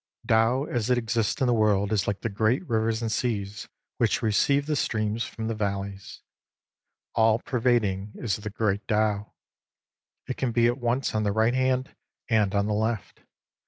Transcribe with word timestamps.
Tao 0.27 0.63
as 0.63 0.89
it 0.89 0.97
exists 0.97 1.41
in 1.41 1.45
the 1.45 1.53
world 1.53 1.93
is 1.93 2.07
like 2.07 2.21
the 2.21 2.29
great 2.29 2.67
rivers 2.67 3.03
and 3.03 3.11
seas 3.11 3.67
which 3.97 4.23
receive 4.23 4.65
the 4.65 4.75
streams 4.75 5.23
from 5.25 5.47
the 5.47 5.53
valleys. 5.53 6.21
All 7.13 7.37
pervading 7.37 8.13
is 8.15 8.37
the 8.37 8.49
Great 8.49 8.87
Tao. 8.87 9.33
It 10.27 10.37
can 10.37 10.51
be 10.51 10.65
at 10.65 10.79
once 10.79 11.13
on 11.13 11.21
the 11.21 11.31
right 11.31 11.53
hand 11.53 11.93
and 12.29 12.55
on 12.55 12.65
the 12.65 12.73
left. 12.73 13.19